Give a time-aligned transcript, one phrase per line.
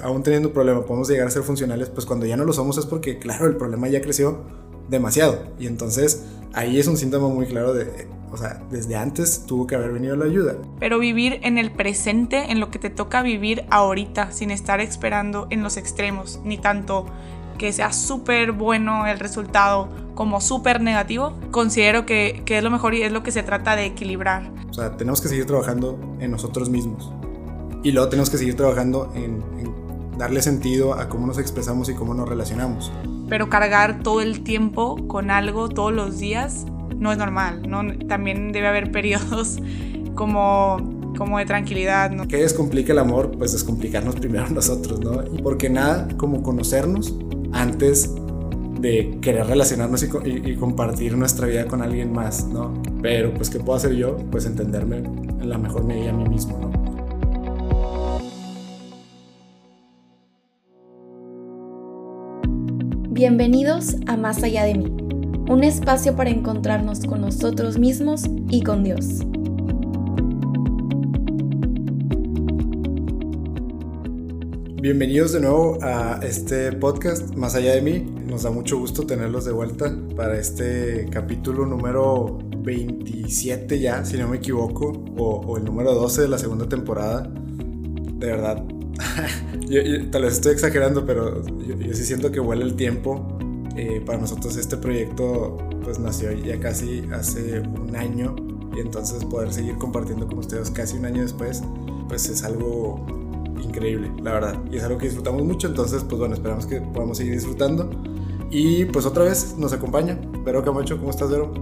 [0.00, 2.78] aún teniendo un problema, podemos llegar a ser funcionales, pues cuando ya no lo somos
[2.78, 4.44] es porque, claro, el problema ya creció
[4.88, 5.40] demasiado.
[5.58, 9.74] Y entonces ahí es un síntoma muy claro de, o sea, desde antes tuvo que
[9.74, 10.54] haber venido la ayuda.
[10.78, 15.48] Pero vivir en el presente, en lo que te toca vivir ahorita, sin estar esperando
[15.50, 17.06] en los extremos, ni tanto
[17.58, 22.94] que sea súper bueno el resultado como súper negativo, considero que, que es lo mejor
[22.94, 24.48] y es lo que se trata de equilibrar.
[24.70, 27.12] O sea, tenemos que seguir trabajando en nosotros mismos.
[27.82, 29.57] Y luego tenemos que seguir trabajando en, en
[30.18, 32.92] darle sentido a cómo nos expresamos y cómo nos relacionamos.
[33.28, 36.66] Pero cargar todo el tiempo con algo todos los días
[36.96, 37.82] no es normal, ¿no?
[38.06, 39.58] También debe haber periodos
[40.14, 42.28] como como de tranquilidad, ¿no?
[42.28, 43.32] ¿Qué descomplica el amor?
[43.36, 45.22] Pues descomplicarnos primero nosotros, ¿no?
[45.32, 47.14] Y porque nada como conocernos
[47.52, 48.14] antes
[48.80, 52.80] de querer relacionarnos y, y, compartir nuestra vida con alguien más, ¿no?
[53.02, 54.16] Pero pues ¿qué puedo hacer yo?
[54.30, 56.87] Pues entenderme en la mejor medida a mí mismo, ¿no?
[63.18, 64.96] Bienvenidos a Más allá de mí,
[65.50, 69.24] un espacio para encontrarnos con nosotros mismos y con Dios.
[74.80, 78.06] Bienvenidos de nuevo a este podcast Más allá de mí.
[78.24, 84.28] Nos da mucho gusto tenerlos de vuelta para este capítulo número 27 ya, si no
[84.28, 87.28] me equivoco, o, el número 12 de la segunda temporada.
[87.28, 88.64] De verdad,
[90.10, 93.38] tal vez estoy exagerando, pero yo, sí siento que vuela el tiempo.
[93.76, 98.34] Eh, para nosotros este proyecto pues nació ya casi hace un año
[98.76, 101.62] y entonces poder seguir compartiendo con ustedes casi un año después
[102.08, 103.06] pues es algo
[103.62, 104.58] increíble, la verdad.
[104.72, 107.90] Y es algo que disfrutamos mucho, entonces pues bueno, esperamos que podamos seguir disfrutando.
[108.50, 111.52] Y pues otra vez nos acompaña Vero Camacho, ¿cómo estás Vero?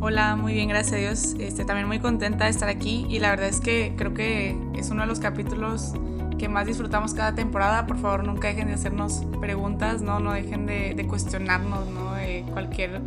[0.00, 1.34] Hola, muy bien, gracias a Dios.
[1.38, 4.90] Este, también muy contenta de estar aquí y la verdad es que creo que es
[4.90, 5.94] uno de los capítulos
[6.38, 7.86] que más disfrutamos cada temporada.
[7.86, 12.14] Por favor, nunca dejen de hacernos preguntas, no, no dejen de, cuestionarnos, ¿no?
[12.14, 13.00] De cualquier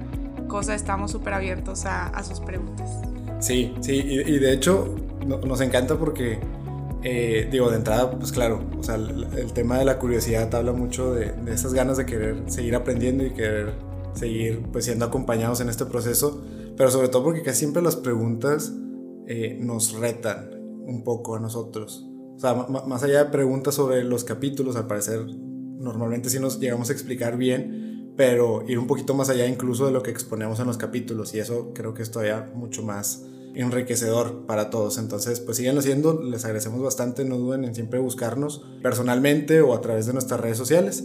[0.47, 2.89] cosa, estamos súper abiertos a, sus preguntas.
[3.39, 4.95] Sí, sí, y, de hecho
[5.25, 6.39] nos encanta porque,
[7.03, 11.13] eh, digo, de entrada, pues claro, o sea, el, tema de la curiosidad habla mucho
[11.13, 13.73] de, de, esas ganas de querer seguir aprendiendo y querer
[14.13, 16.43] seguir pues siendo acompañados en este proceso,
[16.75, 18.73] pero sobre todo porque casi siempre las preguntas
[19.27, 20.49] eh, nos retan
[20.85, 22.08] un poco a nosotros.
[22.39, 26.89] O sea, más allá de preguntas sobre los capítulos, al parecer normalmente sí nos llegamos
[26.89, 30.67] a explicar bien, pero ir un poquito más allá incluso de lo que exponemos en
[30.67, 34.97] los capítulos y eso creo que es todavía mucho más enriquecedor para todos.
[34.99, 39.81] Entonces, pues sigan haciendo, les agradecemos bastante, no duden en siempre buscarnos personalmente o a
[39.81, 41.03] través de nuestras redes sociales.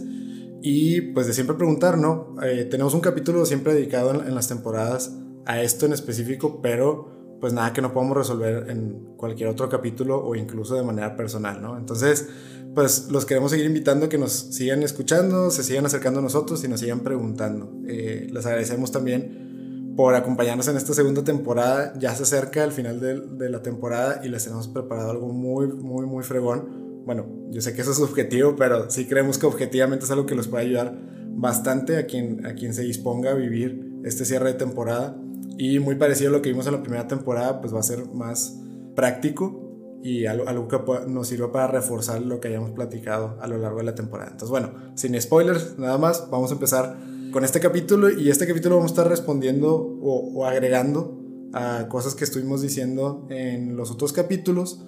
[0.61, 2.37] Y pues de siempre preguntar, ¿no?
[2.43, 5.13] Eh, tenemos un capítulo siempre dedicado en, en las temporadas
[5.45, 10.23] a esto en específico, pero pues nada que no podamos resolver en cualquier otro capítulo
[10.23, 11.77] o incluso de manera personal, ¿no?
[11.77, 12.27] Entonces,
[12.73, 16.63] pues los queremos seguir invitando a que nos sigan escuchando, se sigan acercando a nosotros
[16.63, 17.71] y nos sigan preguntando.
[17.87, 21.93] Eh, les agradecemos también por acompañarnos en esta segunda temporada.
[21.97, 26.05] Ya se acerca el final de, la temporada y les tenemos preparado algo muy, muy,
[26.05, 27.03] muy fregón.
[27.05, 30.35] Bueno, yo sé que eso es subjetivo, pero sí creemos que objetivamente es algo que
[30.35, 30.97] los puede ayudar
[31.29, 35.15] bastante a quien, a quien se disponga a vivir este cierre de temporada.
[35.57, 38.07] Y muy parecido a lo que vimos en la primera temporada, pues va a ser
[38.13, 38.59] más
[38.95, 39.65] práctico
[40.03, 43.85] y algo, que nos sirva para reforzar lo que hayamos platicado a lo largo de
[43.85, 44.31] la temporada.
[44.31, 46.97] Entonces, bueno, sin spoilers, nada más, vamos a empezar
[47.31, 51.19] con este capítulo y este capítulo vamos a estar respondiendo o, o agregando
[51.53, 54.85] a cosas que estuvimos diciendo en los otros capítulos.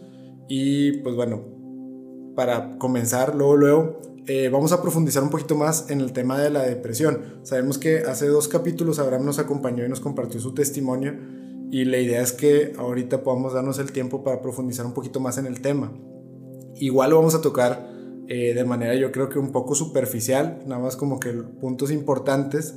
[0.47, 1.56] Y pues bueno,
[2.37, 6.51] para comenzar, luego, luego, eh, vamos a profundizar un poquito más en el tema de
[6.51, 7.39] la depresión.
[7.41, 11.15] Sabemos que hace dos capítulos Abraham nos acompañó y nos compartió su testimonio
[11.71, 15.39] y la idea es que ahorita podamos darnos el tiempo para profundizar un poquito más
[15.39, 15.91] en el tema.
[16.75, 17.89] Igual lo vamos a tocar
[18.27, 22.75] eh, de manera yo creo que un poco superficial, nada más como que puntos importantes,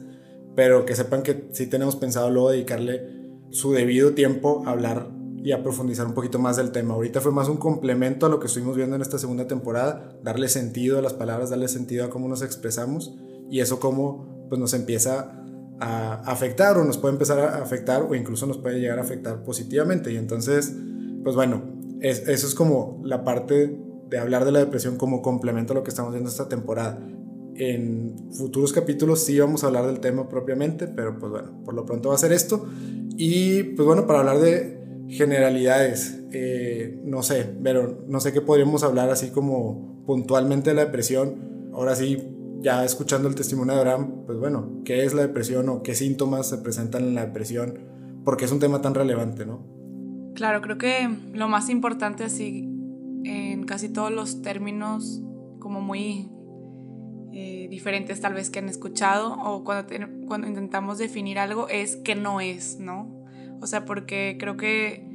[0.56, 3.02] pero que sepan que sí tenemos pensado luego dedicarle
[3.50, 6.94] su debido tiempo a hablar y a profundizar un poquito más del tema.
[6.94, 10.48] Ahorita fue más un complemento a lo que estuvimos viendo en esta segunda temporada, darle
[10.48, 13.14] sentido a las palabras, darle sentido a cómo nos expresamos
[13.50, 15.32] y eso cómo pues, nos empieza
[15.80, 19.42] a afectar o nos puede empezar a afectar o incluso nos puede llegar a afectar
[19.42, 20.12] positivamente.
[20.12, 20.74] Y entonces,
[21.24, 21.62] pues bueno,
[22.00, 23.78] eso es como la parte
[24.10, 26.98] de hablar de la depresión como complemento a lo que estamos viendo esta temporada.
[27.54, 31.86] En futuros capítulos sí vamos a hablar del tema propiamente, pero pues bueno, por lo
[31.86, 32.66] pronto va a ser esto.
[33.16, 34.79] Y pues bueno, para hablar de,
[35.10, 40.84] generalidades, eh, no sé, pero no sé qué podríamos hablar así como puntualmente de la
[40.84, 41.70] depresión.
[41.72, 42.18] Ahora sí,
[42.60, 46.48] ya escuchando el testimonio de Abraham, pues bueno, ¿qué es la depresión o qué síntomas
[46.48, 47.78] se presentan en la depresión?
[48.24, 49.66] Porque es un tema tan relevante, ¿no?
[50.34, 52.68] Claro, creo que lo más importante así
[53.24, 55.20] en casi todos los términos
[55.58, 56.30] como muy
[57.32, 59.88] eh, diferentes tal vez que han escuchado o cuando,
[60.26, 63.19] cuando intentamos definir algo es que no es, ¿no?
[63.60, 65.06] O sea, porque creo que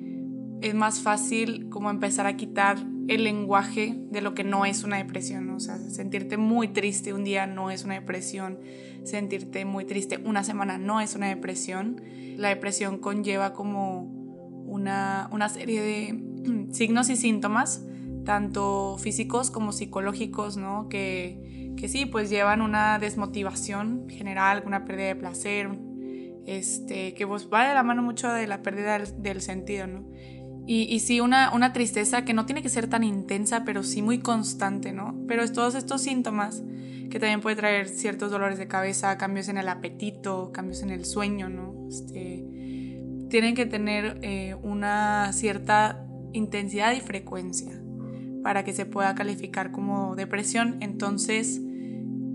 [0.61, 2.77] es más fácil como empezar a quitar
[3.07, 7.23] el lenguaje de lo que no es una depresión, o sea, sentirte muy triste un
[7.23, 8.59] día no es una depresión,
[9.03, 12.01] sentirte muy triste una semana no es una depresión.
[12.37, 14.01] La depresión conlleva como
[14.65, 17.85] una, una serie de signos y síntomas,
[18.25, 20.89] tanto físicos como psicológicos, ¿no?
[20.89, 25.69] Que, que sí, pues llevan una desmotivación general, una pérdida de placer,
[26.45, 30.05] este, que pues va de la mano mucho de la pérdida del, del sentido, ¿no?
[30.67, 34.17] Y, sí, una, una, tristeza que no tiene que ser tan intensa, pero sí muy
[34.17, 35.15] constante, ¿no?
[35.27, 36.63] Pero es todos estos síntomas
[37.11, 41.05] que también puede traer ciertos dolores de cabeza, cambios en el apetito, cambios en el
[41.05, 41.87] sueño, ¿no?
[41.87, 42.47] Este,
[43.29, 46.03] tienen que tener eh, una cierta
[46.33, 47.79] intensidad y frecuencia
[48.41, 50.77] para que se pueda calificar como depresión.
[50.81, 51.61] Entonces,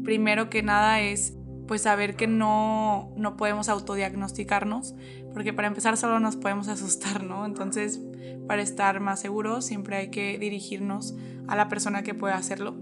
[0.05, 1.35] primero que nada es
[1.71, 4.97] pues saber que no, no podemos autodiagnosticarnos,
[5.33, 7.47] porque para empezar solo nos podemos asustar, ¿no?
[7.47, 8.01] Entonces,
[8.49, 11.15] para estar más seguros, siempre hay que dirigirnos
[11.47, 12.75] a la persona que pueda hacerlo,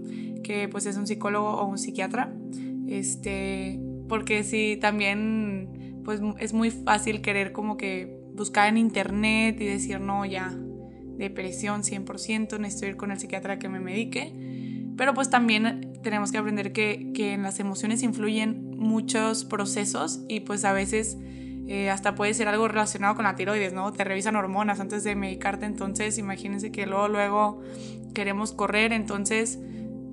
[0.43, 2.33] que pues es un psicólogo o un psiquiatra,
[2.87, 9.65] este, porque si también, pues es muy fácil querer como que buscar en internet y
[9.65, 10.51] decir, no, ya,
[11.15, 14.33] depresión 100%, necesito ir con el psiquiatra que me medique,
[14.97, 20.39] pero pues también tenemos que aprender que, que en las emociones influyen muchos procesos y
[20.41, 21.17] pues a veces
[21.67, 23.93] eh, hasta puede ser algo relacionado con la tiroides, ¿no?
[23.93, 27.61] Te revisan hormonas antes de medicarte, entonces imagínense que luego, luego
[28.15, 29.59] queremos correr, entonces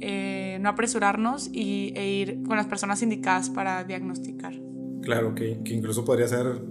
[0.01, 4.53] eh, no apresurarnos y, e ir con las personas indicadas para diagnosticar.
[5.01, 6.63] Claro, que, incluso podría ser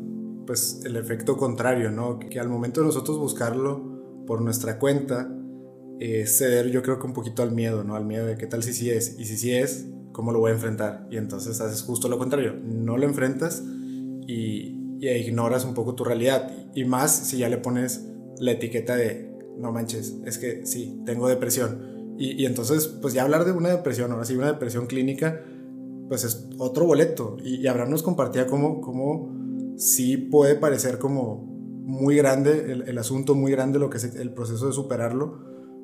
[0.46, 2.20] pues el efecto contrario, ¿no?
[2.20, 5.36] Que, al momento de nosotros buscarlo por nuestra cuenta,
[6.00, 7.96] eh, ceder yo creo que un poquito al miedo, ¿no?
[7.96, 10.52] Al miedo de qué tal si sí es, y si sí es, ¿cómo lo voy
[10.52, 11.06] a enfrentar?
[11.12, 13.62] Y entonces haces justo lo contrario, no lo enfrentas
[14.26, 16.50] y, ignoras un poco tu realidad.
[16.74, 18.08] Y más si ya le pones
[18.40, 22.16] la etiqueta de, no manches, es que sí, tengo depresión.
[22.18, 25.42] Y, entonces, pues ya hablar de una depresión, ahora sí, una depresión clínica,
[26.08, 27.36] pues es otro boleto.
[27.44, 29.36] Y, y Abraham nos compartía cómo, cómo
[29.76, 31.44] sí puede parecer como
[31.84, 35.42] muy grande el asunto, muy grande lo que es el proceso de superarlo,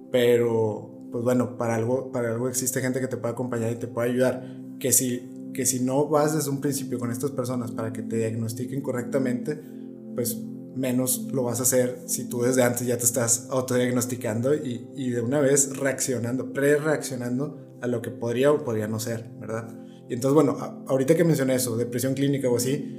[0.10, 3.88] pero pues bueno, para algo, para algo existe gente que te puede acompañar y te
[3.88, 4.58] puede ayudar.
[4.80, 8.18] Que si, que si no vas desde un principio con estas personas para que te
[8.18, 9.62] diagnostiquen correctamente,
[10.16, 10.38] pues
[10.76, 15.10] menos lo vas a hacer si tú desde antes ya te estás autodiagnosticando y, y
[15.10, 19.68] de una vez reaccionando, pre-reaccionando a lo que podría o podría no ser, ¿verdad?
[20.08, 22.96] Y entonces, bueno, ahorita que mencioné eso, depresión clínica o así,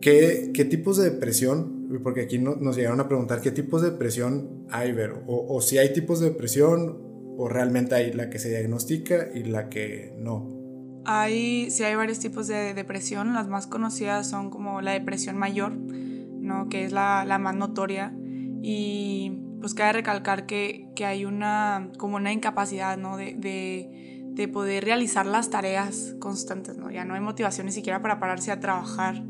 [0.00, 4.66] ¿qué, qué tipos de depresión porque aquí nos llegaron a preguntar qué tipos de depresión
[4.70, 7.07] hay, Vero, o, o, si hay tipos de depresión
[7.40, 11.02] o realmente hay la que se diagnostica y la que no.
[11.04, 15.72] Hay, sí hay varios tipos de depresión, las más conocidas son como la depresión mayor,
[15.72, 16.68] ¿no?
[16.68, 18.12] que es la, la más notoria
[18.60, 23.16] y pues cabe recalcar que, que, hay una como una incapacidad ¿no?
[23.16, 26.90] de, de, de, poder realizar las tareas constantes, ¿no?
[26.90, 29.24] ya no hay motivación ni siquiera para pararse a trabajar.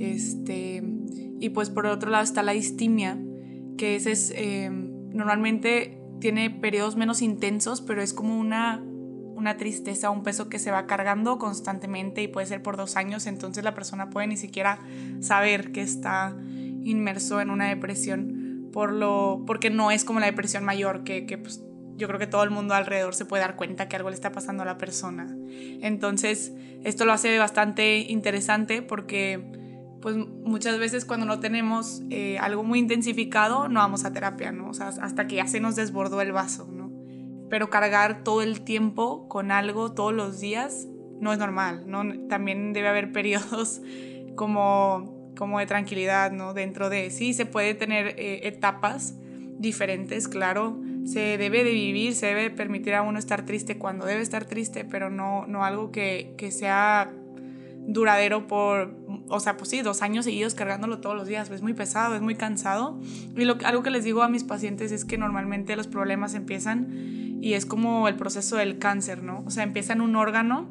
[0.00, 0.82] Este,
[1.38, 3.16] y pues por otro lado está la distimia,
[3.76, 8.82] que ese es eh, normalmente tiene periodos menos intensos, pero es como una,
[9.34, 13.26] una tristeza, un peso que se va cargando constantemente y puede ser por dos años,
[13.26, 14.78] entonces la persona puede ni siquiera
[15.20, 16.36] saber que está
[16.82, 21.38] inmerso en una depresión, por lo, porque no es como la depresión mayor, que, que
[21.38, 21.62] pues,
[21.96, 24.30] yo creo que todo el mundo alrededor se puede dar cuenta que algo le está
[24.30, 25.36] pasando a la persona.
[25.82, 26.52] Entonces,
[26.84, 29.57] esto lo hace bastante interesante porque
[30.00, 34.70] pues muchas veces cuando no tenemos eh, algo muy intensificado no vamos a terapia, ¿no?
[34.70, 36.92] O sea, hasta que ya se nos desbordó el vaso, ¿no?
[37.50, 40.86] Pero cargar todo el tiempo con algo todos los días
[41.20, 42.02] no es normal, ¿no?
[42.28, 43.80] También debe haber periodos
[44.36, 46.54] como, como de tranquilidad, ¿no?
[46.54, 49.14] Dentro de, sí, se puede tener eh, etapas
[49.58, 54.20] diferentes, claro, se debe de vivir, se debe permitir a uno estar triste cuando debe
[54.20, 57.12] estar triste, pero no, no algo que, que sea
[57.88, 58.94] duradero por,
[59.28, 62.20] o sea, pues sí, dos años seguidos cargándolo todos los días, es muy pesado, es
[62.20, 63.00] muy cansado.
[63.34, 67.38] Y lo, algo que les digo a mis pacientes es que normalmente los problemas empiezan
[67.40, 69.42] y es como el proceso del cáncer, ¿no?
[69.46, 70.68] O sea, empieza en un órgano,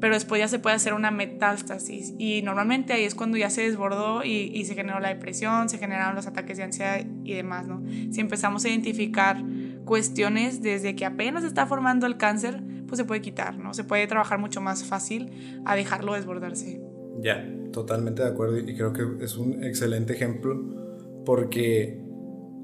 [0.00, 3.60] pero después ya se puede hacer una metástasis y normalmente ahí es cuando ya se
[3.60, 7.66] desbordó y, y se generó la depresión, se generaron los ataques de ansiedad y demás,
[7.66, 7.82] ¿no?
[8.10, 9.36] Si empezamos a identificar
[9.84, 13.74] cuestiones desde que apenas está formando el cáncer, pues se puede quitar, ¿no?
[13.74, 16.80] Se puede trabajar mucho más fácil a dejarlo desbordarse.
[17.20, 22.02] Ya, totalmente de acuerdo y creo que es un excelente ejemplo porque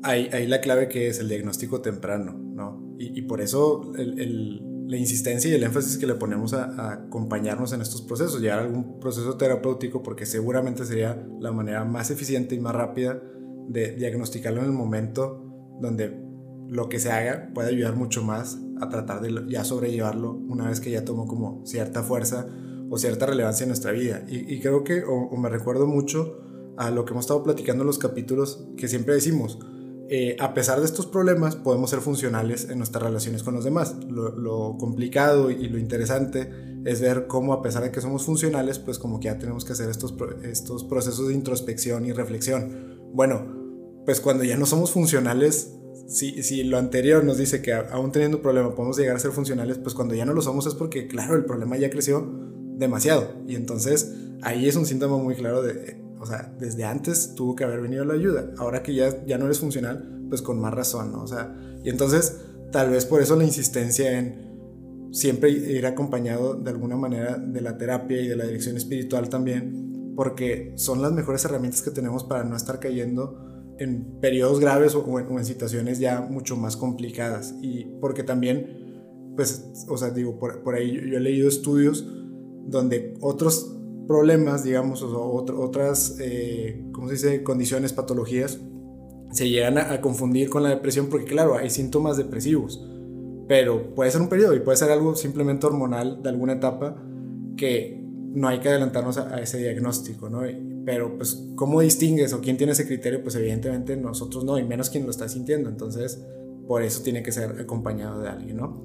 [0.02, 2.94] hay, hay la clave que es el diagnóstico temprano, ¿no?
[2.98, 6.92] Y, y por eso el, el, la insistencia y el énfasis que le ponemos a,
[6.92, 12.10] acompañarnos en estos procesos, llegar a algún proceso terapéutico, porque seguramente sería la manera más
[12.10, 13.22] eficiente y más rápida
[13.68, 16.20] de diagnosticarlo en el momento donde
[16.68, 20.80] lo que se haga puede ayudar mucho más a tratar de ya sobrellevarlo una vez
[20.80, 22.46] que ya tomó como cierta fuerza
[22.88, 24.24] o cierta relevancia en nuestra vida.
[24.28, 26.40] Y, creo que, o me recuerdo mucho
[26.76, 29.58] a lo que hemos estado platicando en los capítulos que siempre decimos,
[30.12, 33.94] eh, a pesar de estos problemas, podemos ser funcionales en nuestras relaciones con los demás.
[34.08, 36.50] Lo, complicado y lo interesante
[36.84, 39.72] es ver cómo a pesar de que somos funcionales, pues como que ya tenemos que
[39.72, 42.98] hacer estos, estos procesos de introspección y reflexión.
[43.12, 45.76] Bueno, pues cuando ya no somos funcionales,
[46.06, 49.32] si, si lo anterior nos dice que aún teniendo un problema podemos llegar a ser
[49.32, 52.26] funcionales, pues cuando ya no lo somos es porque, claro, el problema ya creció
[52.76, 53.34] demasiado.
[53.46, 57.64] Y entonces ahí es un síntoma muy claro de o sea, desde antes tuvo que
[57.64, 58.50] haber venido la ayuda.
[58.58, 61.22] Ahora que ya, ya no eres funcional, pues con más razón, ¿no?
[61.22, 66.70] O sea, y entonces tal vez por eso la insistencia en siempre ir acompañado de
[66.70, 71.42] alguna manera de la terapia y de la dirección espiritual también, porque son las mejores
[71.46, 73.49] herramientas que tenemos para no estar cayendo
[73.80, 77.54] en periodos graves o en, situaciones ya mucho más complicadas.
[77.62, 82.06] Y porque también, pues, o sea, digo, por, por ahí yo he leído estudios
[82.66, 88.60] donde otros problemas, digamos, o otras, eh, ¿cómo se dice?, condiciones, patologías,
[89.30, 92.84] se llegan a, confundir con la depresión porque, claro, hay síntomas depresivos,
[93.48, 97.02] pero puede ser un periodo y puede ser algo simplemente hormonal de alguna etapa
[97.56, 100.44] que no hay que adelantarnos a, ese diagnóstico, ¿no?
[100.84, 103.22] Pero, pues, ¿cómo distingues o quién tiene ese criterio?
[103.22, 105.68] Pues, evidentemente, nosotros no, y menos quien lo está sintiendo.
[105.68, 106.24] Entonces,
[106.66, 108.84] por eso tiene que ser acompañado de alguien, ¿no?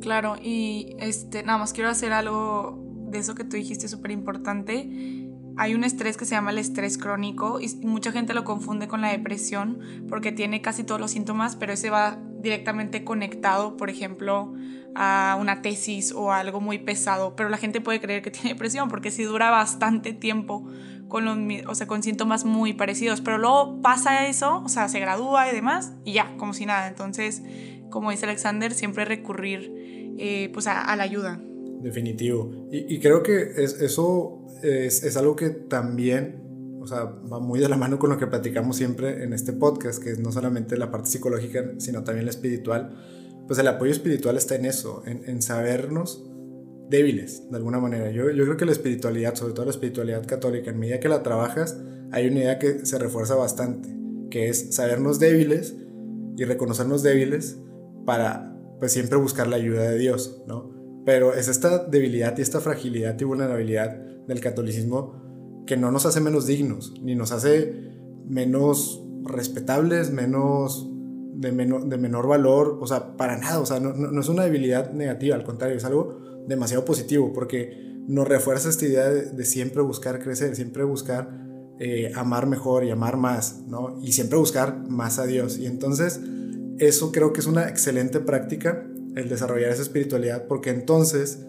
[0.00, 5.30] Claro, y este, nada más quiero hacer algo de eso que tú dijiste súper importante.
[5.56, 9.00] Hay un estrés que se llama el estrés crónico y mucha gente lo confunde con
[9.00, 14.52] la depresión porque tiene casi todos los síntomas, pero ese va directamente conectado, por ejemplo,
[14.94, 17.36] a una tesis o a algo muy pesado.
[17.36, 20.68] Pero la gente puede creer que tiene depresión porque si dura bastante tiempo
[21.08, 23.20] con, los, o sea, con síntomas muy parecidos.
[23.20, 26.88] Pero luego pasa eso, o sea, se gradúa y demás y ya, como si nada.
[26.88, 27.42] Entonces,
[27.90, 29.72] como dice Alexander, siempre recurrir
[30.18, 31.40] eh, pues a la ayuda.
[31.84, 32.66] Definitivo.
[32.72, 37.68] Y, creo que es, eso es, es, algo que también, o sea, va muy de
[37.68, 40.90] la mano con lo que platicamos siempre en este podcast, que es no solamente la
[40.90, 42.96] parte psicológica, sino también la espiritual.
[43.46, 46.24] Pues el apoyo espiritual está en eso, en, en sabernos
[46.88, 48.10] débiles, de alguna manera.
[48.10, 51.78] Yo, creo que la espiritualidad, sobre todo la espiritualidad católica, en medida que la trabajas,
[52.12, 53.88] hay una idea que se refuerza bastante,
[54.30, 55.76] que es sabernos débiles
[56.36, 57.58] y reconocernos débiles
[58.04, 60.72] para pues siempre buscar la ayuda de Dios, ¿no?
[61.04, 66.20] Pero es esta debilidad y esta fragilidad y vulnerabilidad del catolicismo que no nos hace
[66.20, 67.92] menos dignos, ni nos hace
[68.26, 70.90] menos respetables, menos
[71.34, 75.44] de, menor valor, o sea, para nada, o sea, no, es una debilidad negativa, al
[75.44, 80.84] contrario, es algo demasiado positivo porque nos refuerza esta idea de, siempre buscar crecer, siempre
[80.84, 81.30] buscar
[81.78, 83.98] eh, amar mejor y amar más, ¿no?
[84.02, 85.58] Y siempre buscar más a Dios.
[85.58, 86.20] Y entonces,
[86.78, 88.86] eso creo que es una excelente práctica
[89.16, 91.46] el desarrollar esa espiritualidad, porque entonces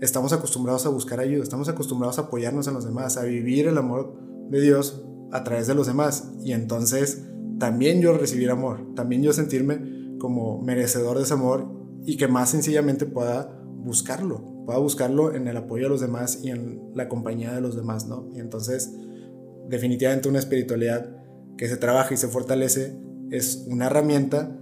[0.00, 3.78] estamos acostumbrados a buscar ayuda, estamos acostumbrados a apoyarnos en los demás, a vivir el
[3.78, 4.14] amor
[4.50, 5.02] de Dios
[5.32, 6.30] a través de los demás.
[6.42, 7.24] Y entonces
[7.58, 11.66] también yo recibir amor, también yo sentirme como merecedor de ese amor
[12.04, 16.50] y que más sencillamente pueda buscarlo, pueda buscarlo en el apoyo a los demás y
[16.50, 18.30] en la compañía de los demás, ¿no?
[18.34, 18.92] Y entonces,
[19.68, 21.22] definitivamente una espiritualidad
[21.56, 22.98] que se trabaja y se fortalece
[23.30, 24.58] es una herramienta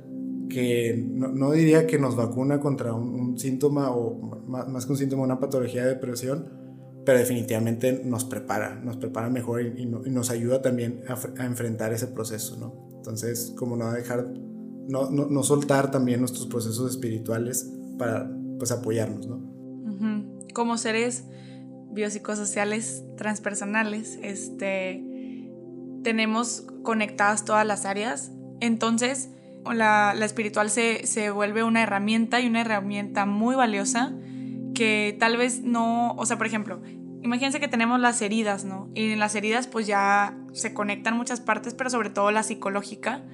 [0.49, 5.41] que no, diría que nos vacuna contra un, síntoma o más, que un síntoma, una
[5.41, 6.49] patología de depresión,
[7.07, 12.57] pero definitivamente nos prepara, nos prepara mejor y, nos ayuda también a, enfrentar ese proceso,
[12.59, 12.91] ¿no?
[12.97, 14.33] Entonces, como no dejar,
[14.89, 18.31] no, no, soltar también nuestros procesos espirituales para,
[18.63, 19.43] pues, apoyarnos, ¿no?
[20.55, 21.25] Como seres
[21.91, 25.03] biopsicosociales transpersonales, este,
[26.05, 29.31] tenemos conectadas todas las áreas, entonces
[29.65, 34.13] la, espiritual se, se, vuelve una herramienta y una herramienta muy valiosa
[34.77, 36.83] que tal vez no, o sea, por ejemplo,
[37.21, 38.91] imagínense que tenemos las heridas, ¿no?
[38.95, 43.25] Y en las heridas pues ya se conectan muchas partes, pero sobre todo la psicológica.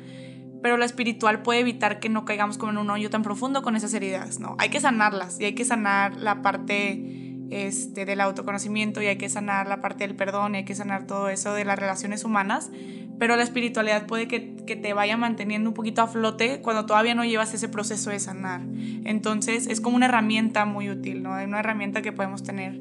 [0.62, 3.76] Pero la espiritual puede evitar que no caigamos como en un hoyo tan profundo con
[3.76, 4.56] esas heridas, ¿no?
[4.58, 9.28] Hay que sanarlas y hay que sanar la parte este, del autoconocimiento y hay que
[9.28, 12.70] sanar la parte del perdón y hay que sanar todo eso de las relaciones humanas
[13.18, 17.24] pero la espiritualidad puede que, te vaya manteniendo un poquito a flote cuando todavía no
[17.24, 18.60] llevas ese proceso de sanar.
[19.04, 21.30] Entonces es como una herramienta muy útil, ¿no?
[21.30, 22.80] Una herramienta que podemos tener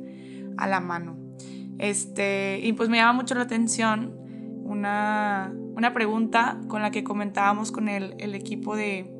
[0.58, 1.18] a la mano.
[1.80, 4.16] Este, y pues me llama mucho la atención
[4.64, 5.54] una,
[5.94, 9.12] pregunta con la que comentábamos con el, equipo de,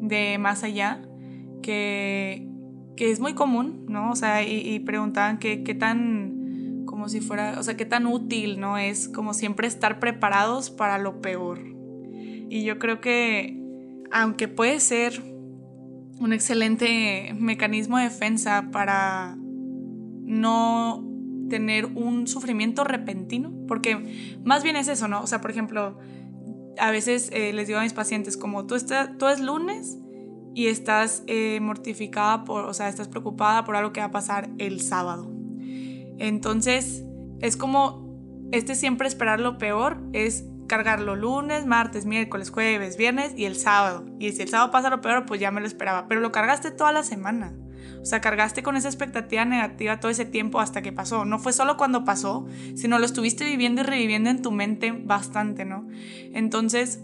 [0.00, 1.02] de Más Allá,
[1.62, 2.48] que,
[2.96, 4.10] que es muy común, ¿no?
[4.10, 8.78] O sea, y, preguntaban qué tan, como si fuera, o sea, qué tan útil, ¿no?
[8.78, 11.60] Es como siempre estar preparados para lo peor.
[12.48, 13.60] Y yo creo que,
[14.10, 15.22] aunque puede ser
[16.18, 21.04] un excelente mecanismo de defensa para no
[21.48, 25.22] tener un sufrimiento repentino, porque más bien es eso, ¿no?
[25.22, 25.98] O sea, por ejemplo,
[26.78, 29.98] a veces eh, les digo a mis pacientes, como tú, estás, tú es lunes
[30.54, 34.50] y estás eh, mortificada por, o sea, estás preocupada por algo que va a pasar
[34.58, 35.30] el sábado.
[36.18, 37.04] Entonces,
[37.40, 43.44] es como, este siempre esperar lo peor es cargarlo lunes, martes, miércoles, jueves, viernes y
[43.44, 44.04] el sábado.
[44.18, 46.08] Y si el sábado pasa lo peor, pues ya me lo esperaba.
[46.08, 47.54] Pero lo cargaste toda la semana.
[48.00, 51.24] O sea, cargaste con esa expectativa negativa todo ese tiempo hasta que pasó.
[51.24, 55.64] No fue solo cuando pasó, sino lo estuviste viviendo y reviviendo en tu mente bastante,
[55.64, 55.88] ¿no?
[56.32, 57.00] Entonces,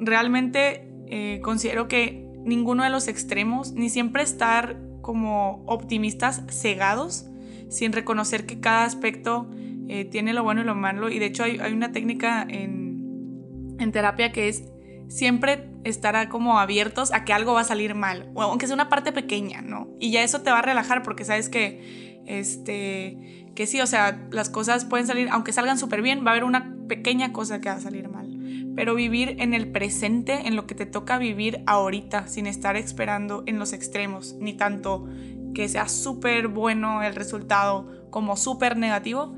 [0.00, 7.26] realmente eh, considero que ninguno de los extremos, ni siempre estar como optimistas cegados,
[7.68, 9.50] sin reconocer que cada aspecto
[9.88, 11.10] eh, tiene lo bueno y lo malo.
[11.10, 14.71] Y de hecho hay, una técnica en, en, terapia que es
[15.12, 18.88] siempre estar como abiertos a que algo va a salir mal, o aunque sea una
[18.88, 19.88] parte pequeña, ¿no?
[20.00, 24.26] Y ya eso te va a relajar porque sabes que, este, que sí, o sea,
[24.30, 27.68] las cosas pueden salir, aunque salgan súper bien, va a haber una pequeña cosa que
[27.68, 28.32] va a salir mal
[28.74, 33.42] pero vivir en el presente, en lo que te toca vivir ahorita, sin estar esperando
[33.46, 35.06] en los extremos, ni tanto
[35.54, 39.34] que sea súper bueno el resultado como súper negativo,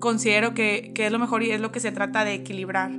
[0.00, 2.90] considero que, que, es lo mejor y es lo que se trata de equilibrar.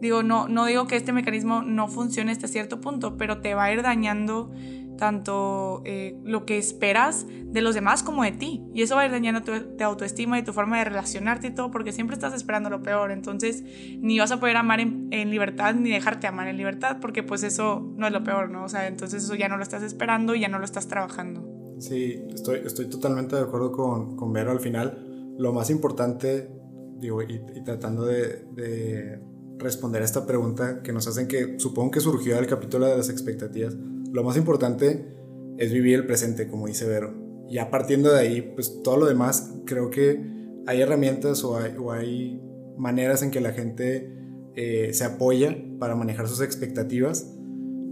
[0.00, 3.64] Digo, no, no digo que este mecanismo no funcione hasta cierto punto, pero te va
[3.64, 4.50] a ir dañando
[4.96, 8.64] tanto eh, lo que esperas de los demás como de ti.
[8.74, 9.52] Y eso va a ir dañando tu,
[9.84, 13.12] autoestima y tu forma de relacionarte y todo, porque siempre estás esperando lo peor.
[13.12, 13.62] Entonces,
[14.00, 17.92] ni vas a poder amar en, libertad, ni dejarte amar en libertad, porque pues eso
[17.96, 18.64] no es lo peor, ¿no?
[18.64, 21.46] O sea, entonces eso ya no lo estás esperando y ya no lo estás trabajando.
[21.78, 25.05] Sí, estoy, estoy totalmente de acuerdo con, con Vero al final.
[25.38, 26.50] Lo más importante,
[26.98, 29.20] digo, y, tratando de, de
[29.58, 33.08] responder a esta pregunta que nos hacen que supongo que surgió del capítulo de las
[33.08, 33.76] expectativas,
[34.12, 35.16] lo más importante
[35.58, 37.14] es vivir el presente, como dice Vero.
[37.48, 41.56] Ya partiendo de ahí, pues todo lo demás, creo que hay herramientas o
[41.92, 42.42] hay,
[42.76, 44.12] maneras en que la gente
[44.54, 47.35] eh, se apoya para manejar sus expectativas,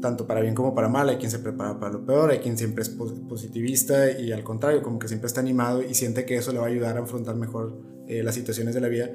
[0.05, 1.09] tanto para bien como para mal.
[1.09, 4.83] Hay quien se prepara para lo peor, hay quien siempre es positivista y al contrario,
[4.83, 7.37] como que siempre está animado y siente que eso le va a ayudar a afrontar
[7.37, 9.11] mejor eh, las situaciones de la vida.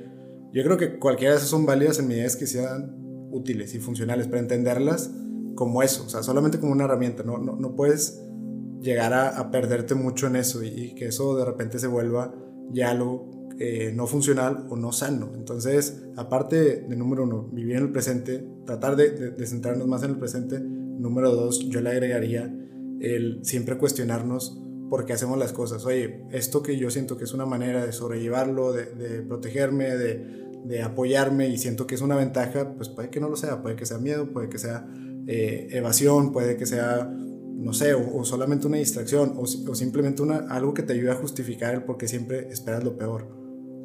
[0.51, 2.95] Yo creo que cualquiera de esas son válidas en medidas que sean
[3.29, 5.11] útiles y funcionales para entenderlas
[5.53, 8.19] como eso, o sea, solamente como una herramienta, no, no, no puedes
[8.81, 12.33] llegar a, a, perderte mucho en eso y, que eso de repente se vuelva
[12.71, 15.31] ya algo eh, no funcional o no sano.
[15.35, 20.11] Entonces, aparte de número uno, vivir en el presente, tratar de, de, centrarnos más en
[20.11, 20.61] el presente.
[20.99, 22.53] Número dos, yo le agregaría
[22.99, 25.85] el siempre cuestionarnos por qué hacemos las cosas.
[25.85, 30.81] Oye, esto que yo siento que es una manera de sobrellevarlo, de, protegerme, de, de
[30.81, 33.85] apoyarme y siento que es una ventaja, pues puede que no lo sea, puede que
[33.85, 34.85] sea miedo, puede que sea
[35.31, 40.73] eh, evasión, puede que sea, no sé, o, solamente una distracción, o, simplemente una, algo
[40.73, 43.27] que te ayude a justificar el por qué siempre esperas lo peor.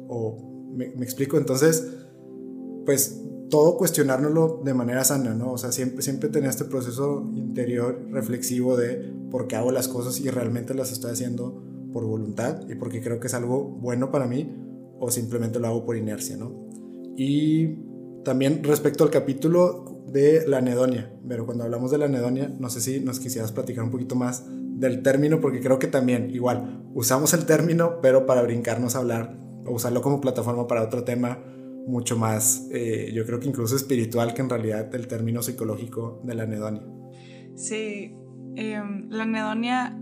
[0.07, 1.87] O me, explico, entonces,
[2.83, 5.51] pues todo cuestionárnoslo de manera sana, ¿no?
[5.51, 10.19] O sea, siempre, siempre tener este proceso interior reflexivo de por qué hago las cosas
[10.19, 14.27] y realmente las estoy haciendo por voluntad y porque creo que es algo bueno para
[14.27, 14.51] mí
[14.99, 16.69] o simplemente lo hago por inercia, ¿no?
[17.15, 17.77] Y
[18.23, 22.81] también respecto al capítulo de la anedonia, pero cuando hablamos de la anedonia, no sé
[22.81, 27.33] si nos quisieras platicar un poquito más del término, porque creo que también, igual, usamos
[27.33, 31.39] el término, pero para brincarnos a hablar, o usarlo como plataforma para otro tema
[31.85, 36.35] mucho más, eh, yo creo que incluso espiritual que en realidad el término psicológico de
[36.35, 36.83] la anedonia.
[37.55, 38.15] Sí,
[38.55, 39.97] em, la anedonia,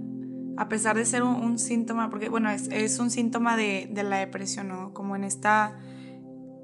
[0.58, 4.94] a pesar de ser un, síntoma, porque bueno, es, un síntoma de, la depresión, ¿no?
[4.94, 5.78] Como en esta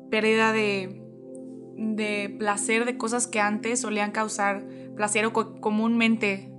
[0.09, 0.99] pérdida de
[1.79, 4.65] de placer de cosas que antes solían causar
[4.97, 6.51] placer o comúnmente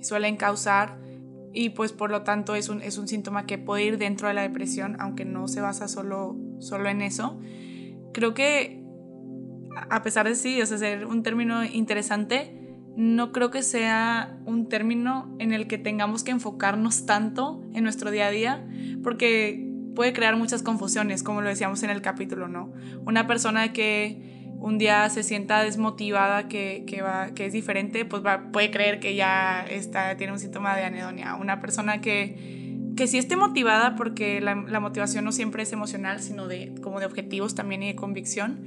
[0.00, 1.00] suelen causar
[1.52, 4.34] y pues por lo tanto es un, es un síntoma que puede ir dentro de
[4.34, 7.40] la depresión aunque no se basa solo, solo en eso.
[8.12, 8.82] Creo que
[9.90, 12.54] a pesar de sí, o sea, ser un término interesante,
[12.96, 18.10] no creo que sea un término en el que tengamos que enfocarnos tanto en nuestro
[18.10, 18.66] día a día
[19.04, 22.72] porque puede crear muchas confusiones, como lo decíamos en el capítulo, ¿no?
[23.06, 28.24] Una persona que un día se sienta desmotivada, que, que, va, que es diferente, pues
[28.24, 31.36] va, puede creer que ya está, tiene un síntoma de anedonia.
[31.36, 32.57] Una persona que,
[32.98, 36.98] que sí esté motivada, porque la, la, motivación no siempre es emocional, sino de, como
[36.98, 38.58] de objetivos también y de convicción,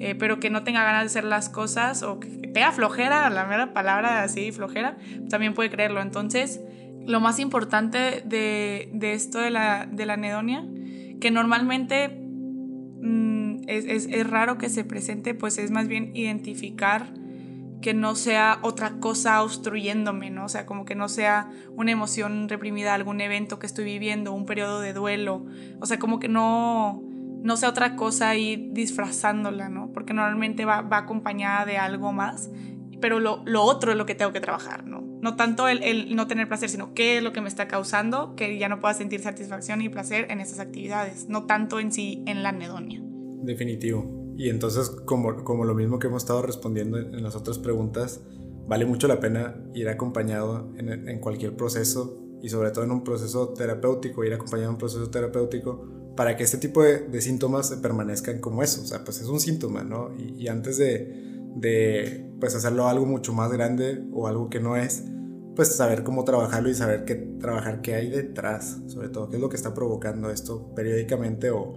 [0.00, 3.44] eh, pero que no tenga ganas de hacer las cosas o que tenga flojera, la
[3.44, 4.96] mera palabra así, flojera,
[5.28, 6.00] también puede creerlo.
[6.00, 6.62] Entonces,
[7.06, 10.64] lo más importante de, esto de la, de la anedonia,
[11.20, 17.12] que normalmente mm, es, es, raro que se presente, pues es más bien identificar
[17.84, 20.46] que no sea otra cosa obstruyéndome, ¿no?
[20.46, 24.46] O sea, como que no sea una emoción reprimida, algún evento que estoy viviendo, un
[24.46, 25.44] periodo de duelo,
[25.80, 27.02] o sea, como que no,
[27.42, 29.92] no sea otra cosa ahí disfrazándola, ¿no?
[29.92, 32.48] Porque normalmente va, va acompañada de algo más,
[33.02, 35.02] pero lo, lo, otro es lo que tengo que trabajar, ¿no?
[35.20, 38.34] No tanto el, el, no tener placer, sino qué es lo que me está causando
[38.34, 42.22] que ya no pueda sentir satisfacción y placer en esas actividades, no tanto en sí
[42.24, 43.02] en la anedonia.
[43.42, 44.23] Definitivo.
[44.36, 48.20] Y entonces, como, como lo mismo que hemos estado respondiendo en, las otras preguntas,
[48.66, 53.50] vale mucho la pena ir acompañado en, cualquier proceso y sobre todo en un proceso
[53.50, 58.40] terapéutico, ir acompañado en un proceso terapéutico para que este tipo de, de síntomas permanezcan
[58.40, 58.82] como eso.
[58.82, 60.14] O sea, pues es un síntoma, ¿no?
[60.16, 64.76] Y, y antes de, de, pues hacerlo algo mucho más grande o algo que no
[64.76, 65.04] es,
[65.54, 69.42] pues saber cómo trabajarlo y saber qué trabajar qué hay detrás, sobre todo qué es
[69.42, 71.74] lo que está provocando esto periódicamente o,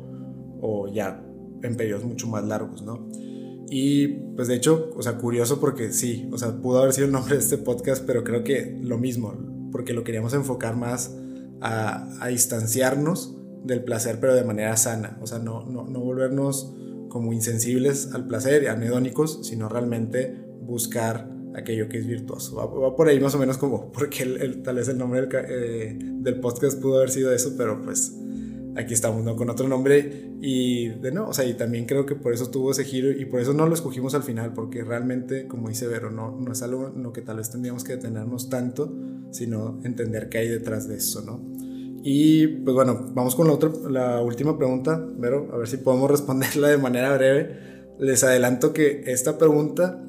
[0.62, 1.24] o ya
[1.63, 3.10] en periodos mucho más largos, ¿no?
[3.70, 7.12] Y pues de hecho, o sea, curioso porque sí, o sea, pudo haber sido el
[7.12, 9.34] nombre de este podcast, pero creo que lo mismo,
[9.72, 11.15] porque lo queríamos enfocar más
[11.60, 16.74] a, a distanciarnos del placer, pero de manera sana, o sea, no, no, no volvernos
[17.10, 22.56] como insensibles al placer, anedónicos, sino realmente buscar aquello que es virtuoso.
[22.56, 24.26] Va, por ahí más o memente como, porque
[24.63, 28.13] tal vez el nombre del, eh, del podcast pudo haber sido eso, pero pues
[28.78, 29.36] aquí estamos, ¿no?
[29.36, 32.72] Con otro nombre y de no, o sea, y también creo que por eso tuvo
[32.72, 36.12] ese giro y por eso no lo escogimos al final, porque realmente, como dice Vero,
[36.12, 38.94] no, no es algo en lo que tal vez tendríamos que detenernos tanto,
[39.32, 41.42] sino entender qué hay detrás de eso, ¿no?
[42.04, 46.10] Y pues bueno, vamos con la, otra, la última pregunta, Vero, a ver si podemos
[46.12, 47.68] responderla de manera breve.
[48.00, 50.07] Les adelanto que esta pregunta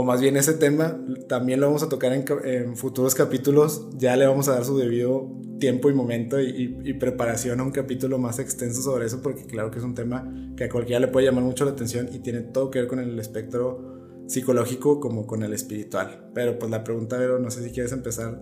[0.00, 0.96] o más bien ese tema,
[1.28, 3.88] también lo vamos a tocar en, futuros capítulos.
[3.96, 8.16] Ya le vamos a dar su debido tiempo y momento y, preparación a un capítulo
[8.16, 11.26] más extenso sobre eso, porque claro que es un tema que a cualquiera le puede
[11.26, 15.42] llamar mucho la atención y tiene todo que ver con el espectro psicológico como con
[15.42, 16.30] el espiritual.
[16.32, 18.40] Pero pues la pregunta, Vero, no sé si quieres empezar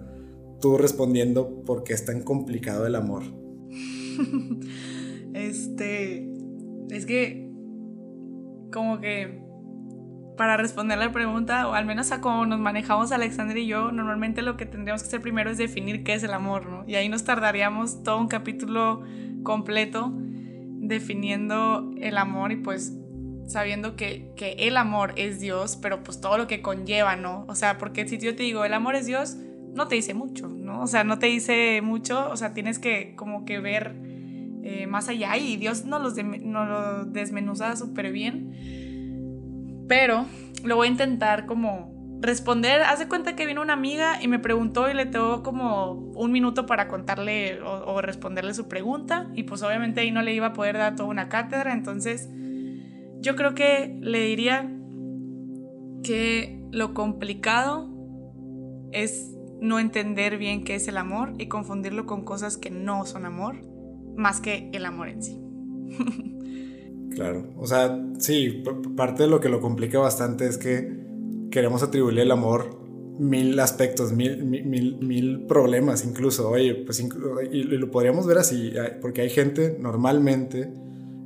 [0.60, 3.22] tú respondiendo por qué es tan complicado el amor.
[5.32, 6.30] este,
[6.90, 7.50] es que
[8.70, 9.45] como que
[10.36, 14.42] para responder la pregunta, o al menos a cómo nos manejamos Alexander y yo, normalmente
[14.42, 16.84] lo que tendríamos que hacer primero es definir qué es el amor, ¿no?
[16.86, 19.02] Y ahí nos tardaríamos todo un capítulo
[19.42, 22.92] completo definiendo el amor y pues
[23.46, 27.44] sabiendo que, que el amor es Dios, pero pues todo lo que conlleva, ¿no?
[27.48, 29.36] O sea, porque si yo te digo, el amor es Dios,
[29.72, 30.82] no te dice mucho, ¿no?
[30.82, 33.94] O sea, no te dice mucho, o sea, tienes que como que ver
[34.62, 38.75] eh, más allá y Dios nos, los nos lo desmenuza súper bien
[39.88, 40.26] pero
[40.64, 42.82] lo voy a intentar como responder.
[42.82, 46.66] Hace cuenta que vino una amiga y me preguntó y le tengo como un minuto
[46.66, 49.30] para contarle o, responderle su pregunta.
[49.34, 51.72] Y pues obviamente ahí no le iba a poder dar toda una cátedra.
[51.72, 52.28] Entonces
[53.20, 54.70] yo creo que le diría
[56.02, 57.90] que lo complicado
[58.92, 63.24] es no entender bien qué es el amor y confundirlo con cosas que no son
[63.24, 63.56] amor,
[64.14, 65.40] más que el amor en sí.
[67.16, 68.62] Claro, o sea, sí,
[68.94, 70.86] parte de lo que lo complica bastante es que
[71.50, 72.78] queremos atribuirle el amor
[73.18, 76.50] mil aspectos, mil, mil, mil problemas incluso.
[76.50, 80.70] Oye, pues y lo podríamos ver así, porque hay gente normalmente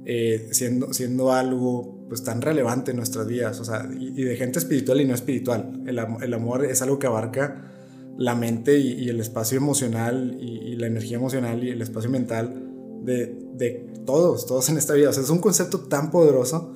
[0.07, 4.61] eh, siendo, siendo algo pues tan relevante en nuestras vidas, o sea, y, de gente
[4.61, 5.83] espiritual y no espiritual.
[5.87, 7.73] El, el, amor es algo que abarca
[8.17, 12.71] la mente y, el espacio emocional y, la energía emocional y el espacio mental
[13.03, 15.11] de, de todos, todos en esta vida.
[15.11, 16.73] O sea, es un concepto tan poderoso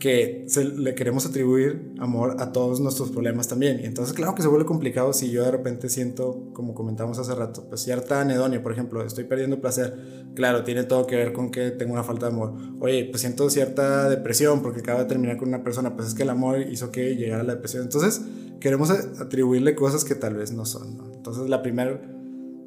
[0.00, 3.80] que le queremos atribuir amor a todos nuestros problemas también.
[3.80, 7.34] Y entonces, claro que se vuelve complicado si yo de repente siento, como comentamos hace
[7.34, 10.32] rato, pues cierta anedonia, por ejemplo, estoy perdiendo placer.
[10.34, 12.54] Claro, tiene todo que ver con que tengo una falta de amor.
[12.80, 16.22] Oye, pues siento cierta depresión porque acabo de terminar con una persona, pues es que
[16.22, 17.82] el amor hizo que llegara la depresión.
[17.82, 18.22] Entonces,
[18.58, 20.98] queremos atribuirle cosas que tal vez no son.
[21.14, 22.00] Entonces, la primera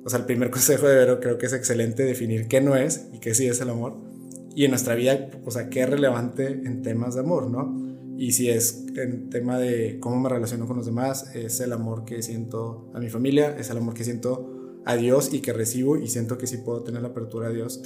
[0.06, 3.08] o sea, el primer consejo de Vero creo que es excelente definir qué no es
[3.14, 3.98] y qué sí es el amor.
[4.56, 7.94] Y en nuestra vida, o sea, qué es relevante en temas de amor, ¿no?
[8.18, 12.06] Y si es en tema de cómo me relaciono con los demás, es el amor
[12.06, 15.98] que siento a mi familia, es el amor que siento a Dios y que recibo
[15.98, 17.82] y siento que sí puedo tener la apertura a Dios.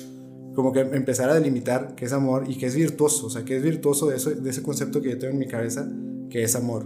[0.54, 3.56] Como que empezar a delimitar qué es amor y qué es virtuoso, o sea, qué
[3.56, 5.90] es virtuoso de, eso, de ese concepto que yo tengo en mi cabeza,
[6.30, 6.86] que es amor.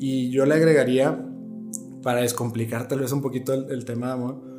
[0.00, 1.26] Y yo le agregaría,
[2.02, 4.49] para descomplicar tal vez un poquito el tema de amor,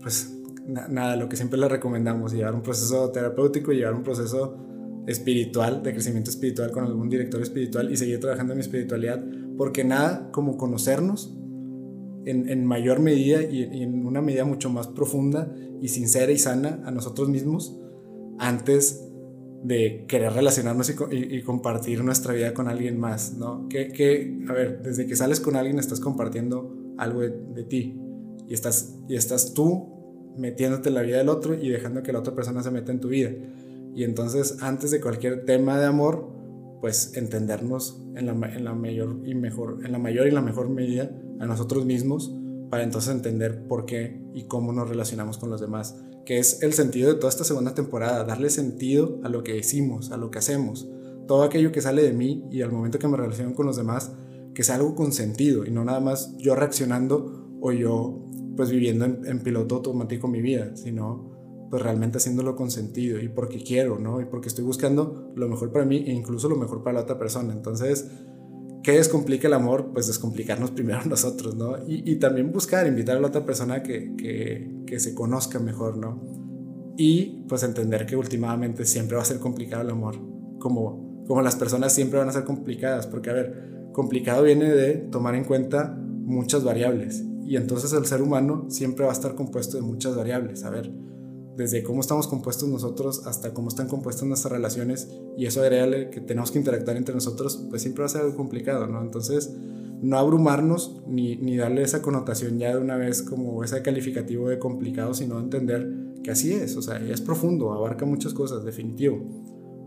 [0.00, 0.36] pues
[0.66, 4.56] nada, lo que siempre le recomendamos, llevar un proceso terapéutico, llevar un proceso
[5.06, 9.24] espiritual, de crecimiento espiritual con algún director espiritual y seguir trabajando en mi espiritualidad,
[9.56, 11.36] porque nada como conocernos
[12.26, 16.90] en, mayor medida y, en una medida mucho más profunda y sincera y sana a
[16.90, 17.78] nosotros mismos
[18.38, 19.06] antes
[19.62, 23.68] de querer relacionarnos y, compartir nuestra vida con alguien más, ¿no?
[23.68, 27.98] Que, a ver, desde que sales con alguien estás compartiendo algo de, ti
[28.48, 29.89] y estás, y estás tú
[30.36, 33.00] metiéndote en la vida del otro y dejando que la otra persona se meta en
[33.00, 33.30] tu vida.
[33.94, 36.28] Y entonces, antes de cualquier tema de amor,
[36.80, 40.70] pues entendernos en la, en la mayor y mejor, en la mayor y la mejor
[40.70, 42.34] medida a nosotros mismos
[42.70, 46.72] para entonces entender por qué y cómo nos relacionamos con los demás, que es el
[46.72, 50.38] sentido de toda esta segunda temporada, darle sentido a lo que decimos, a lo que
[50.38, 50.88] hacemos,
[51.26, 54.12] todo aquello que sale de mí y al momento que me relaciono con los demás,
[54.54, 58.24] que sea algo con sentido y no nada más yo reaccionando o yo
[58.60, 63.28] pues viviendo en, en piloto automático mi vida, sino pues realmente haciéndolo con sentido y
[63.28, 64.20] porque quiero, ¿no?
[64.20, 67.18] Y porque estoy buscando lo mejor para mí e incluso lo mejor para la otra
[67.18, 67.54] persona.
[67.54, 68.10] Entonces,
[68.82, 69.92] ¿qué descomplica el amor?
[69.94, 71.76] Pues descomplicarnos primero nosotros, ¿no?
[71.88, 74.14] Y, también buscar, invitar a la otra persona que,
[74.86, 76.94] que, se conozca mejor, ¿no?
[76.98, 80.16] Y pues entender que últimamente siempre va a ser complicado el amor,
[80.58, 84.96] como, como las personas siempre van a ser complicadas, porque a ver, complicado viene de
[84.96, 87.24] tomar en cuenta muchas variables.
[87.50, 90.62] Y entonces el ser humano siempre va a estar compuesto de muchas variables.
[90.62, 90.88] A ver,
[91.56, 96.20] desde cómo estamos compuestos nosotros hasta cómo están compuestas nuestras relaciones y eso agrega que
[96.20, 99.02] tenemos que interactuar entre nosotros, pues siempre va a ser algo complicado, ¿no?
[99.02, 99.52] Entonces,
[100.00, 104.60] no abrumarnos ni, ni darle esa connotación ya de una vez como ese calificativo de
[104.60, 109.18] complicado, sino entender que así es, o sea, es profundo, abarca muchas cosas, definitivo.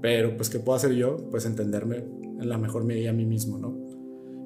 [0.01, 1.29] Pero, pues, ¿qué puedo hacer yo?
[1.31, 1.99] Pues entenderme
[2.41, 3.73] en la mejor medida a mí mismo, ¿no?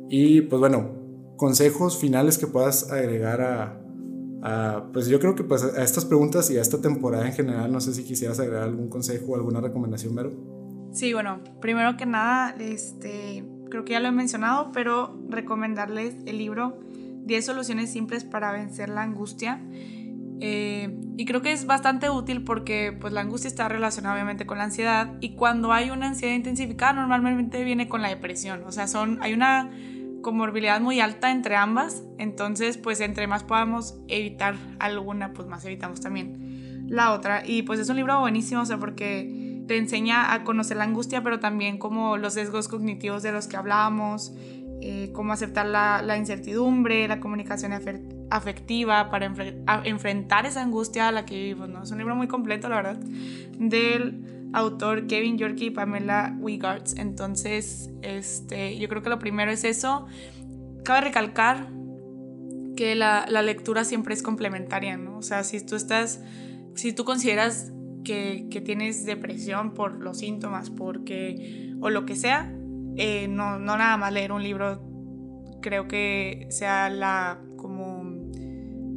[0.08, 0.96] Y, pues bueno,
[1.38, 6.58] consejos finales que puedas agregar a, pues yo creo que pues a estas preguntas y
[6.58, 10.13] a esta temporada en general, no sé si quisieras agregar algún consejo o alguna recomendación,
[10.13, 10.32] Mero.
[10.91, 16.38] Sí, bueno, primero que nada, este, creo que ya lo he mencionado, pero recomendarles el
[16.38, 16.80] libro
[17.26, 19.62] 10 soluciones simples para vencer la angustia.
[20.39, 24.60] Eh, y creo que es bastante útil porque pues la angustia está relacionada obviamente con
[24.60, 28.63] la ansiedad y cuando hay una ansiedad intensificada normalmente viene con la depresión.
[28.65, 29.71] O sea, son, hay una
[30.21, 36.01] comorbilidad muy alta entre ambas, entonces pues entre más podamos evitar alguna, pues más evitamos
[36.01, 37.43] también la otra.
[37.45, 41.23] Y pues es un libro buenísimo, o sea, porque te enseña a conocer la angustia,
[41.23, 44.34] pero también como los sesgos cognitivos de los que hablábamos,
[44.82, 47.73] eh, cómo aceptar la, incertidumbre, la comunicación
[48.30, 49.25] afectiva para
[49.84, 51.84] enfrentar esa angustia a la que vivimos, ¿no?
[51.84, 52.97] Es un libro muy completo, la verdad,
[53.58, 56.95] del autor Kevin York y Pamela Wigards.
[56.97, 60.05] Entonces, este, yo creo que lo primero es eso.
[60.83, 61.69] Cabe recalcar
[62.75, 65.17] que la, la, lectura siempre es complementaria, ¿no?
[65.17, 66.21] O sea, si tú estás,
[66.75, 72.53] si tú consideras que, que tienes depresión por los síntomas, porque, o lo que sea,
[72.95, 74.88] eh, no, no nada más leer un libro
[75.62, 77.41] creo que sea la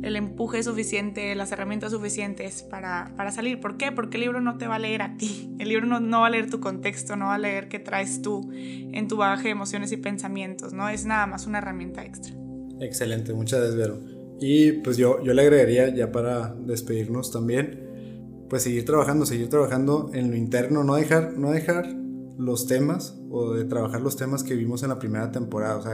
[0.03, 3.61] el empuje suficiente, las herramientas suficientes para, para, salir.
[3.61, 3.93] ¿Por qué?
[3.93, 5.55] Porque el libro no te va a leer a ti.
[5.59, 8.23] El libro no, no, va a leer tu contexto, no va a leer qué traes
[8.23, 10.89] tú en tu bagaje de emociones y pensamientos, ¿no?
[10.89, 12.35] Es nada más una herramienta extra.
[12.81, 14.01] Excelente, muchas gracias, Vero.
[14.41, 20.11] Y pues yo, yo le agregaría, ya para despedirnos también, pues seguir trabajando, seguir trabajando
[20.15, 21.95] en lo interno, no dejar, no dejar
[22.39, 25.93] los temas o de trabajar los temas que vimos en la primera temporada, o sea,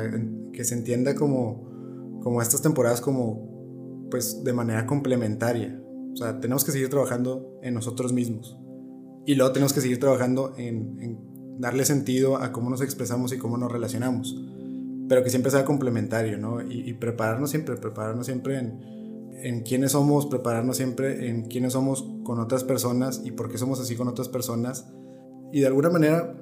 [0.53, 3.46] que se entienda como, como estas temporadas como
[4.11, 5.81] pues de manera complementaria.
[6.13, 8.59] O sea, tenemos que seguir trabajando en nosotros mismos.
[9.27, 11.19] Y luego tenemos que seguir trabajando en,
[11.59, 14.41] darle sentido a cómo nos expresamos y cómo nos relacionamos.
[15.09, 16.63] Pero que siempre sea complementario, ¿no?
[16.63, 18.81] Y, prepararnos siempre, prepararnos siempre en,
[19.43, 23.81] en quiénes somos, prepararnos siempre en quiénes somos con otras personas y por qué somos
[23.81, 24.89] así con otras personas.
[25.53, 26.35] Y de alguna manera,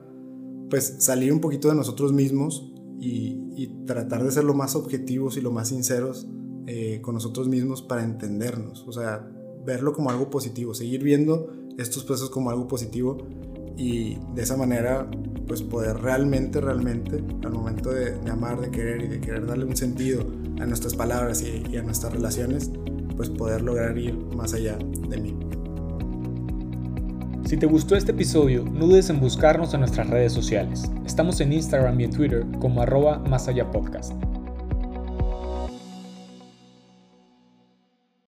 [0.71, 5.37] pues salir un poquito de nosotros mismos y, y tratar de ser lo más objetivos
[5.37, 6.29] y lo más sinceros
[6.67, 9.29] eh, con nosotros mismos para entendernos, o sea,
[9.65, 13.19] verlo como algo positivo, seguir viendo estos procesos como algo positivo
[13.77, 15.11] y de esa manera
[15.47, 19.77] pues poder realmente, realmente al momento de, amar, de querer y de querer darle un
[19.77, 20.25] sentido
[20.61, 22.71] a nuestras palabras y, y a nuestras relaciones,
[23.17, 25.37] pues poder lograr ir más allá de mí.
[27.45, 30.91] Si te gustó este episodio, no dudes en buscarnos en nuestras redes sociales.
[31.05, 34.15] Estamos en Instagram y en Twitter como arroba más allá podcast.